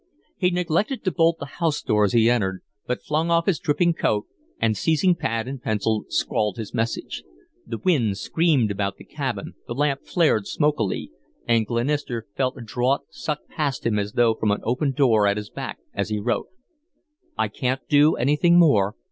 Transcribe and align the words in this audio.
He 0.35 0.49
neglected 0.49 1.03
to 1.03 1.11
bolt 1.11 1.37
the 1.37 1.45
house 1.45 1.79
door 1.83 2.05
as 2.05 2.13
he 2.13 2.27
entered, 2.27 2.63
but 2.87 3.03
flung 3.03 3.29
off 3.29 3.45
his 3.45 3.59
dripping 3.59 3.93
coat 3.93 4.25
and, 4.59 4.75
seizing 4.75 5.13
pad 5.13 5.47
and 5.47 5.61
pencil, 5.61 6.05
scrawled 6.09 6.57
his 6.57 6.73
message. 6.73 7.21
The 7.67 7.77
wind 7.77 8.17
screamed 8.17 8.71
about 8.71 8.97
the 8.97 9.03
cabin, 9.03 9.53
the 9.67 9.75
lamp 9.75 10.01
flared 10.07 10.47
smokily, 10.47 11.11
and 11.47 11.67
Glenister 11.67 12.25
felt 12.35 12.57
a 12.57 12.61
draught 12.61 13.13
suck 13.13 13.41
past 13.47 13.85
him 13.85 13.99
as 13.99 14.13
though 14.13 14.33
from 14.33 14.49
an 14.49 14.61
open 14.63 14.91
door 14.91 15.27
at 15.27 15.37
his 15.37 15.51
back 15.51 15.77
as 15.93 16.09
he 16.09 16.17
wrote: 16.19 16.47
"I 17.37 17.47
can't 17.47 17.87
do 17.87 18.15
anything 18.15 18.57
more. 18.57 18.95